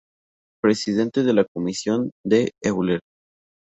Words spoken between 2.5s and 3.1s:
Euler"".